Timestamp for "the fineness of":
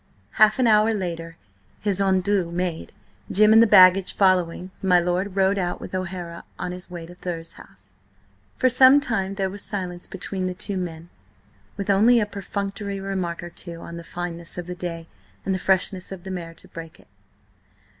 13.97-14.65